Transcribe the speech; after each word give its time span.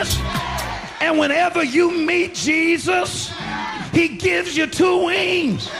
witness. 0.00 0.18
And 1.00 1.18
whenever 1.18 1.62
you 1.62 1.90
meet 1.90 2.34
Jesus, 2.34 3.32
he 3.92 4.08
gives 4.08 4.56
you 4.56 4.66
two 4.66 5.06
wings. 5.06 5.70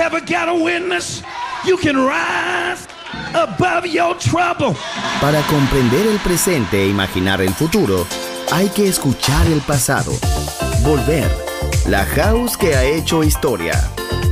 Ever 0.00 0.20
got 0.20 0.48
a 0.48 0.54
witness? 0.54 1.22
You 1.64 1.76
can 1.76 1.96
rise 1.96 2.86
above 3.34 3.86
your 3.86 4.16
trouble. 4.16 4.74
Para 5.20 5.42
comprender 5.42 6.06
el 6.06 6.18
presente 6.20 6.82
e 6.82 6.88
imaginar 6.88 7.40
el 7.40 7.52
futuro, 7.52 8.06
hay 8.52 8.68
que 8.68 8.88
escuchar 8.88 9.46
el 9.46 9.60
pasado. 9.60 10.12
Volver. 10.82 11.30
La 11.86 12.04
house 12.04 12.56
que 12.56 12.74
ha 12.74 12.84
hecho 12.84 13.22
historia. 13.22 13.74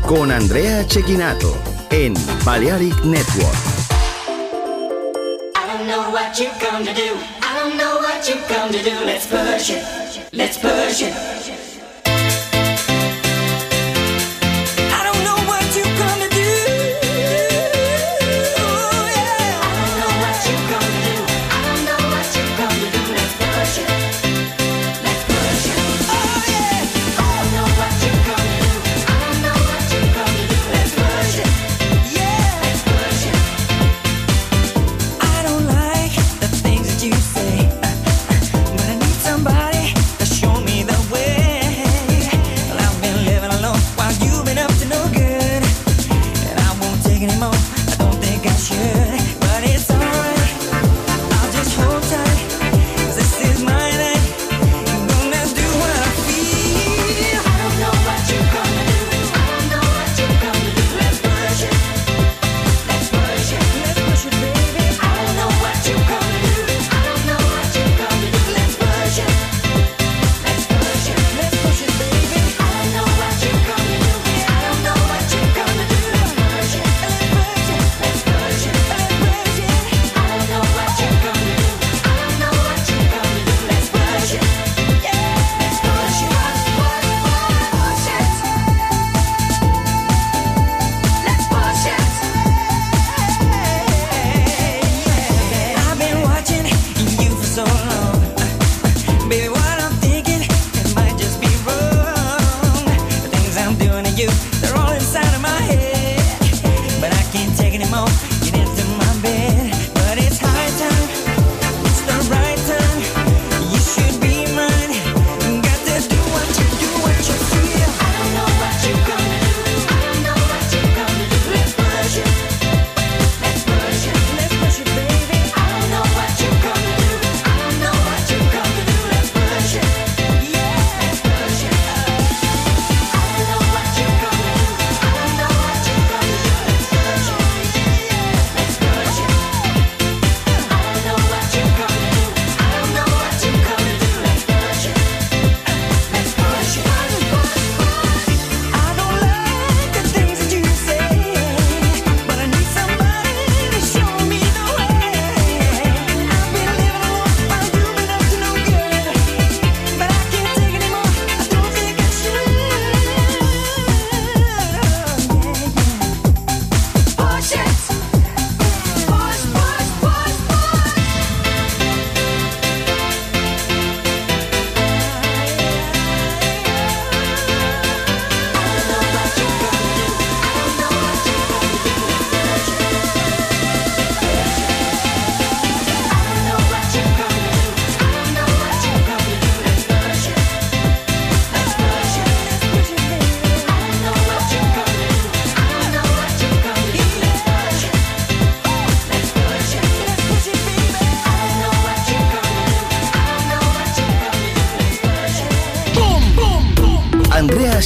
Con 0.06 0.30
Andrea 0.30 0.86
Chequinato 0.86 1.54
en 1.90 2.14
Balearic 2.44 3.04
Network. 3.04 3.56
I 5.54 5.66
don't 5.66 5.86
know 5.86 6.10
what 6.10 6.38
you 6.38 6.48
come 6.60 6.84
to 6.84 6.94
do. 6.94 7.37
Know 7.76 7.98
what 7.98 8.26
you 8.28 8.34
come 8.48 8.72
to 8.72 8.82
do. 8.82 8.90
Let's 9.04 9.26
push 9.26 9.70
it. 9.70 10.32
Let's 10.32 10.56
push 10.58 11.02
it. 11.02 11.57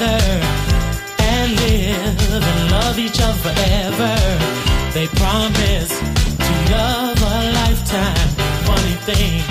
together 0.00 0.40
and 1.18 1.56
live 1.60 2.42
and 2.42 2.70
love 2.70 2.98
each 2.98 3.20
other 3.20 3.38
forever. 3.44 4.14
They 4.94 5.06
promise 5.08 5.92
to 5.98 6.52
love 6.72 7.18
a 7.20 7.52
lifetime. 7.60 8.28
Funny 8.68 8.96
thing, 9.08 9.42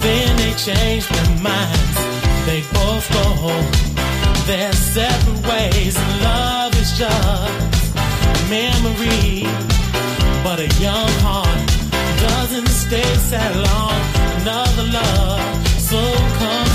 then 0.00 0.36
they 0.36 0.52
change 0.54 1.08
their 1.08 1.30
minds. 1.40 1.98
They 2.46 2.60
both 2.72 3.06
go 3.12 3.26
their 4.46 4.72
separate 4.72 5.46
ways. 5.48 5.96
Love 6.22 6.74
is 6.82 6.98
just 6.98 7.94
memory, 8.50 9.46
but 10.44 10.58
a 10.60 10.68
young 10.80 11.12
heart 11.24 11.64
doesn't 12.20 12.68
stay 12.68 13.14
sad 13.30 13.56
long. 13.56 14.00
Another 14.42 14.86
love 15.00 15.68
soon 15.78 16.18
comes 16.38 16.73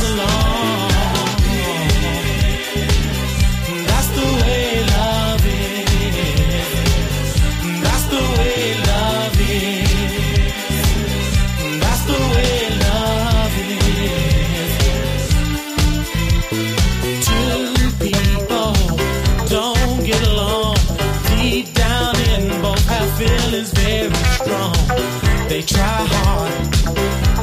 They 25.60 25.66
try 25.66 25.82
hard 25.84 26.74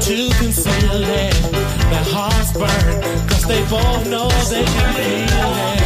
to 0.01 0.31
conceal 0.39 1.03
it. 1.05 1.35
Their 1.91 2.07
hearts 2.15 2.53
burn, 2.53 3.29
cause 3.29 3.45
they 3.45 3.61
both 3.69 4.09
know 4.09 4.31
they 4.49 4.65
can 4.65 4.95
feel 4.95 5.83
it. 5.83 5.86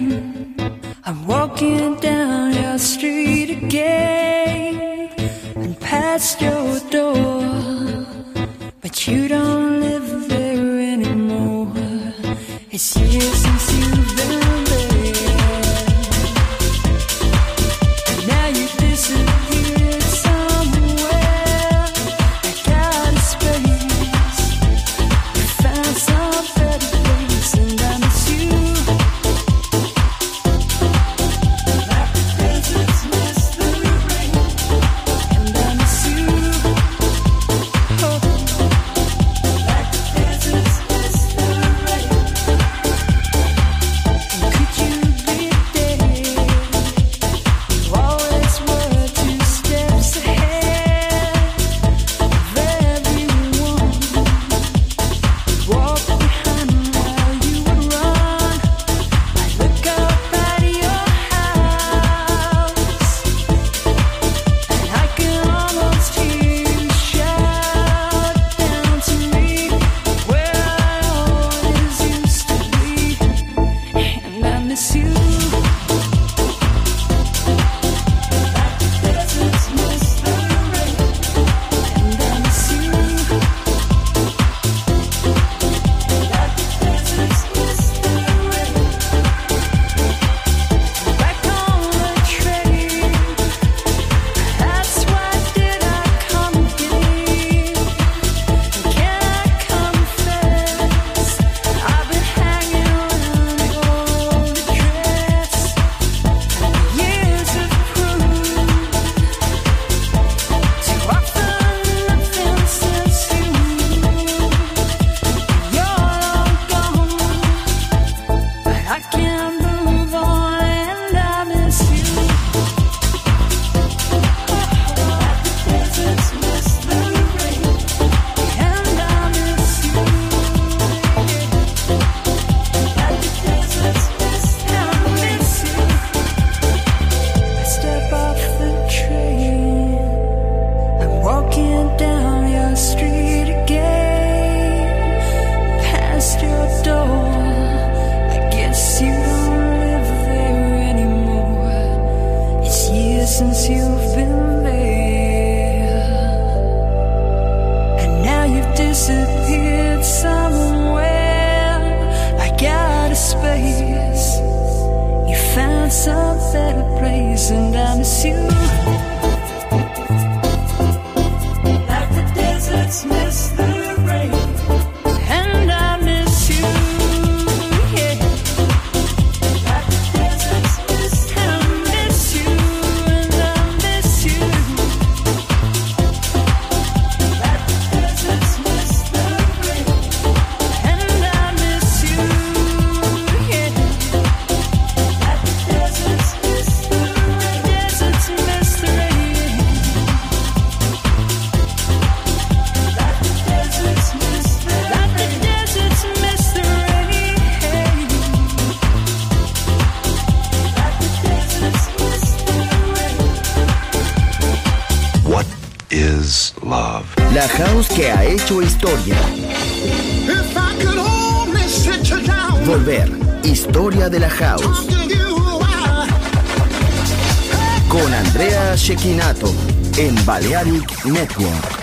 Network. 230.63 231.80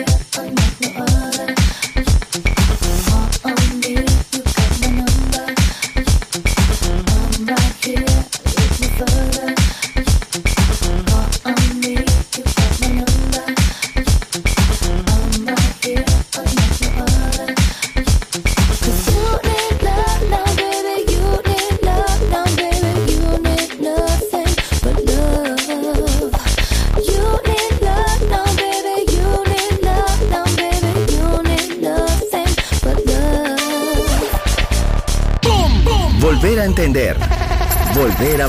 Another, 0.00 0.54
another 0.96 1.39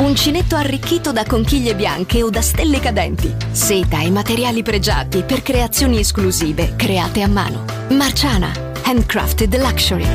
Uncinetto 0.00 0.56
arricchito 0.56 1.12
da 1.12 1.24
conchiglie 1.24 1.74
bianche 1.74 2.22
o 2.22 2.30
da 2.30 2.40
stelle 2.40 2.80
cadenti. 2.80 3.36
Seta 3.50 4.00
e 4.00 4.10
materiali 4.10 4.62
pregiati 4.62 5.22
per 5.22 5.42
creazioni 5.42 5.98
esclusive 5.98 6.74
create 6.74 7.20
a 7.20 7.28
mano. 7.28 7.66
Marciana, 7.90 8.50
handcrafted 8.82 9.54
luxury. 9.58 10.06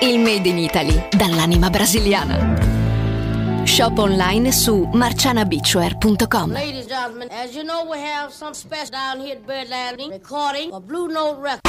Il 0.00 0.18
made 0.18 0.48
in 0.48 0.58
Italy 0.58 1.08
dall'anima 1.16 1.70
brasiliana. 1.70 3.62
Shop 3.62 3.96
online 3.98 4.50
su 4.50 4.88
marcianabeachwear.com. 4.92 6.50
Ladies 6.50 6.80
and 6.80 6.88
gentlemen, 6.88 7.28
as 7.30 7.54
you 7.54 7.62
know, 7.62 7.88
we 7.88 7.98
have 7.98 8.32
some 8.32 8.52
special 8.52 8.90
down 8.90 9.20
here 9.20 9.36
at 9.36 9.46
Bird 9.46 9.68
Landing 9.68 10.10
recording 10.10 10.72
a 10.72 10.80
Blue 10.80 11.06
Note 11.06 11.40
record. 11.40 11.62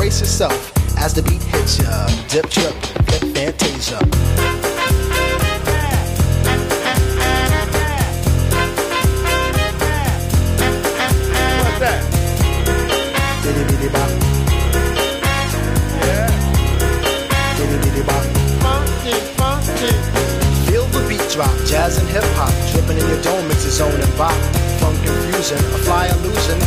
Brace 0.00 0.20
yourself 0.20 0.72
as 0.96 1.12
the 1.12 1.20
beat 1.20 1.42
hits 1.42 1.76
ya. 1.78 2.06
Dip, 2.28 2.48
trip, 2.48 2.72
flip, 3.04 3.36
fantasia. 3.36 4.00
Drop, 21.30 21.56
jazz 21.64 21.96
and 21.96 22.08
hip 22.08 22.24
hop, 22.34 22.50
dripping 22.72 22.98
in 22.98 23.06
your 23.06 23.22
dome, 23.22 23.48
it's 23.52 23.64
a 23.64 23.70
zone 23.70 24.00
and 24.00 24.18
bop. 24.18 24.34
Funk 24.80 24.98
confusion, 25.04 25.58
a 25.58 25.78
fly 25.86 26.08
illusion, 26.08 26.58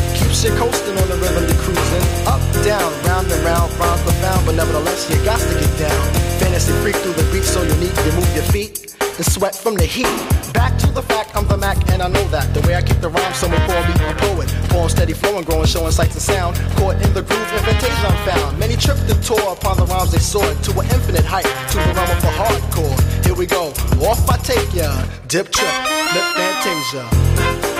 you 0.42 0.50
coasting 0.58 0.98
on 0.98 1.08
the 1.10 1.18
rhythm 1.22 1.46
you're 1.46 1.62
cruising. 1.62 2.06
Up, 2.26 2.42
down, 2.66 2.90
round 3.06 3.30
and 3.30 3.44
round, 3.46 3.70
rhymes 3.78 4.02
profound, 4.02 4.46
but 4.46 4.56
nevertheless 4.56 5.06
you 5.10 5.22
got 5.24 5.38
to 5.38 5.54
get 5.54 5.70
down. 5.78 6.04
Fantasy 6.42 6.74
freak 6.82 6.96
through 7.06 7.14
the 7.14 7.24
beat 7.32 7.44
so 7.44 7.62
unique, 7.62 7.94
you 8.04 8.12
move 8.18 8.34
your 8.34 8.44
feet 8.50 8.96
and 9.00 9.26
sweat 9.26 9.54
from 9.56 9.76
the 9.76 9.86
heat. 9.86 10.10
Back 10.54 10.78
to 10.80 10.88
the 10.92 11.04
fact, 11.04 11.36
I'm 11.36 11.48
the 11.48 11.58
Mac, 11.58 11.78
and 11.92 12.02
I 12.02 12.08
know 12.08 12.26
that. 12.30 12.52
The 12.54 12.62
way 12.62 12.76
I 12.76 12.82
kick 12.82 13.00
the 13.00 13.10
rhyme, 13.10 13.34
someone 13.34 13.62
call 13.70 13.82
me 13.86 13.94
a 13.94 14.16
poet. 14.26 14.50
Poem 14.70 14.90
steady 14.90 15.14
flowing, 15.14 15.44
growing, 15.44 15.68
showing 15.68 15.92
sights 15.92 16.16
and 16.16 16.22
sound. 16.22 16.58
Caught 16.78 16.98
in 17.06 17.14
the 17.14 17.22
groove, 17.22 17.50
invitation 17.54 18.04
I'm 18.06 18.18
found. 18.26 18.58
Many 18.58 18.76
tripped 18.76 19.06
and 19.06 19.22
tore 19.24 19.54
upon 19.54 19.78
the 19.78 19.86
rhymes 19.86 20.12
they 20.12 20.20
soared 20.20 20.58
to 20.64 20.72
an 20.80 20.86
infinite 20.90 21.26
height, 21.26 21.46
to 21.72 21.78
the 21.78 21.94
realm 21.94 22.10
of 22.10 22.22
the 22.22 22.34
hardcore. 22.34 23.26
Here 23.26 23.36
we 23.36 23.46
go, 23.46 23.70
off 24.02 24.28
I 24.30 24.38
take 24.38 24.74
ya. 24.74 24.90
Dip 25.28 25.52
trip, 25.52 25.74
lip 26.14 26.26
fantasia. 26.34 27.73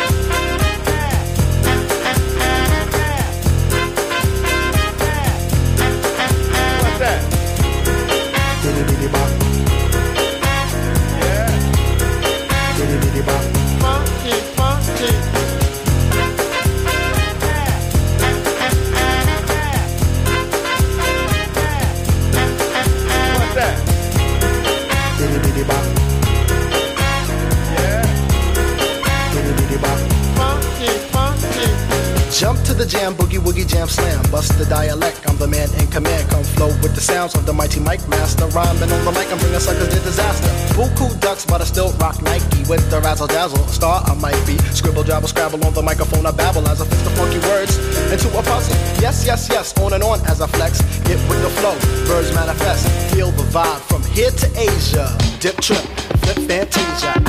To 32.74 32.84
the 32.84 32.90
jam, 32.90 33.14
boogie 33.14 33.40
woogie 33.40 33.68
jam 33.68 33.88
slam. 33.88 34.22
Bust 34.32 34.58
the 34.58 34.66
dialect, 34.66 35.22
I'm 35.28 35.38
the 35.38 35.48
man 35.48 35.70
in 35.80 35.88
command. 35.88 36.30
Come 36.30 36.44
flow 36.44 36.70
with 36.82 36.96
the 36.96 37.02
sounds 37.02 37.36
of 37.36 37.46
the 37.46 37.54
mighty 37.54 37.80
mic 37.80 38.02
master. 38.08 38.48
Rhyming 38.48 38.92
on 38.92 39.06
the 39.06 39.12
mic, 39.12 39.32
I'm 39.32 39.38
bringing 39.38 39.60
suckers 39.60 39.90
to 39.90 40.00
disaster. 40.02 40.50
Buku 40.74 41.20
ducks, 41.20 41.46
but 41.46 41.62
I 41.62 41.66
still 41.66 41.92
rock 42.02 42.22
Nike 42.22 42.64
with 42.70 42.84
the 42.90 43.00
razzle 43.02 43.28
dazzle. 43.28 43.66
Star 43.68 44.02
I 44.06 44.14
might 44.16 44.42
be. 44.46 44.58
Scribble, 44.74 45.04
jabble, 45.04 45.28
scrabble 45.28 45.64
on 45.66 45.74
the 45.74 45.82
microphone. 45.82 46.26
I 46.26 46.32
babble 46.32 46.68
as 46.68 46.82
I 46.82 46.86
fix 46.86 47.02
the 47.04 47.12
funky 47.12 47.40
words 47.50 47.78
into 48.12 48.30
a 48.38 48.42
puzzle. 48.42 48.76
Yes, 49.02 49.26
yes, 49.26 49.48
yes, 49.50 49.78
on 49.80 49.94
and 49.94 50.04
on 50.04 50.20
as 50.26 50.42
I 50.42 50.48
flex. 50.48 50.82
Get 51.06 51.20
with 51.30 51.42
the 51.44 51.52
flow, 51.62 51.76
birds 52.08 52.34
manifest. 52.34 52.88
Feel 53.14 53.32
the 53.32 53.44
vibe 53.54 53.82
from 53.90 54.02
here 54.04 54.32
to 54.32 54.48
Asia. 54.58 55.08
Dip 55.40 55.58
trip, 55.62 55.86
flip 56.22 56.40
fantasia. 56.50 57.23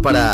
Para 0.00 0.33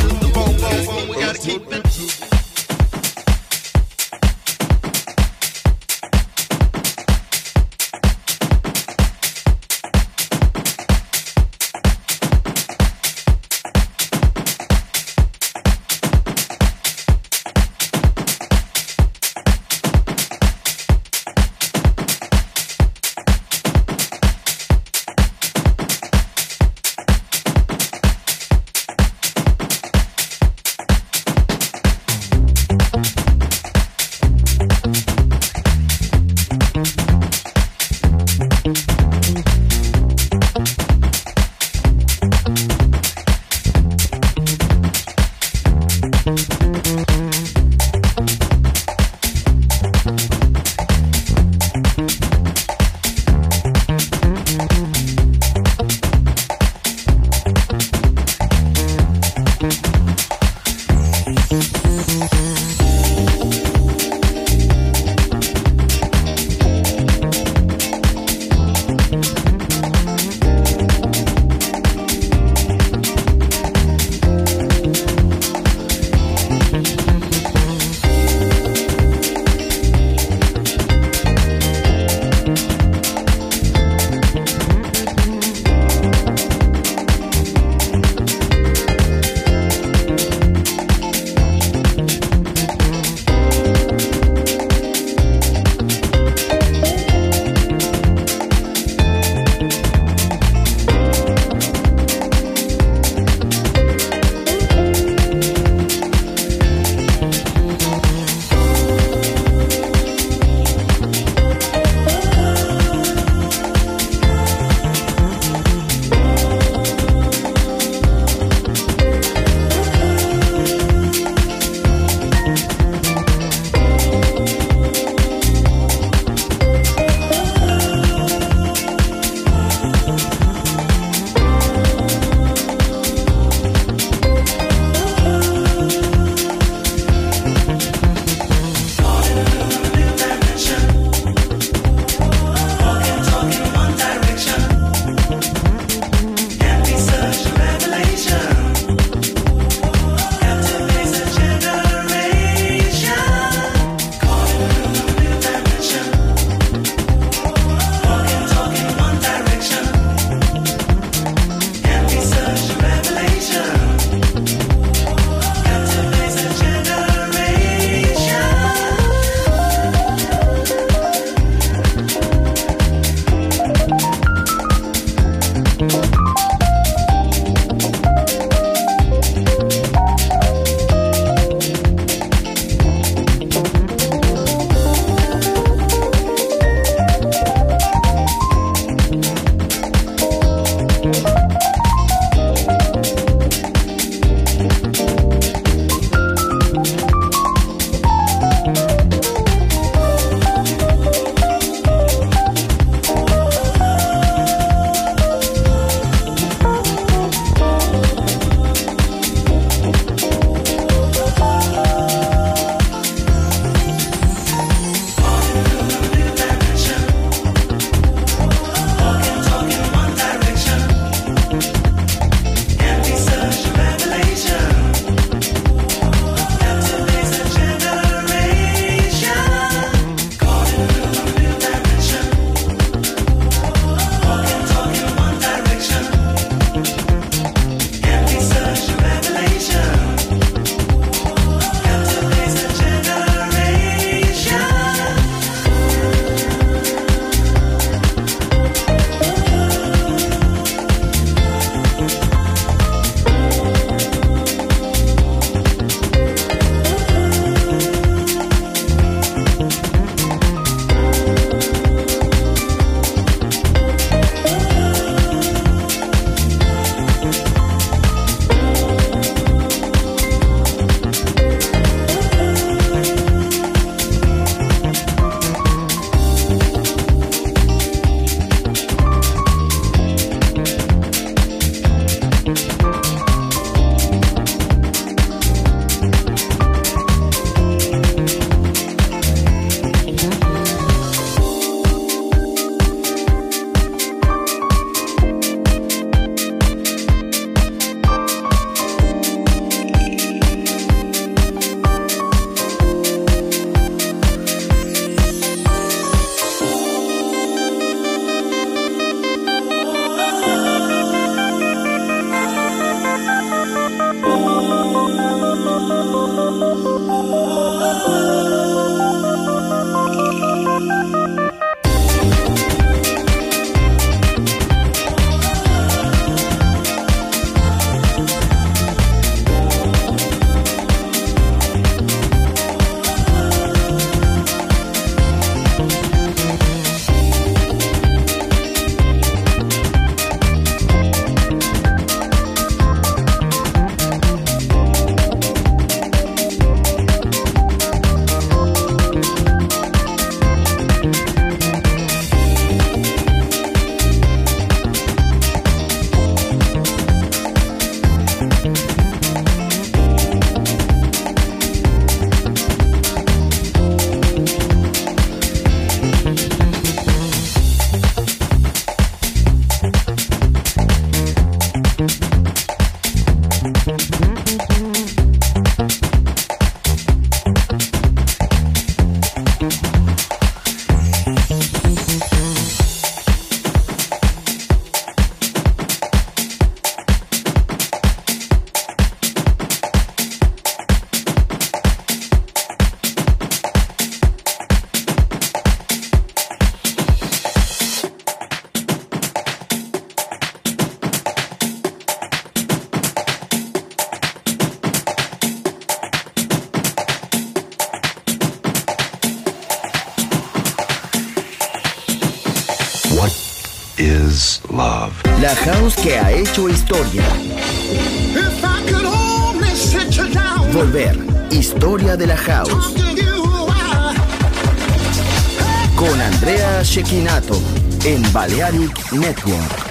Balearic 428.41 429.13
Network. 429.13 429.90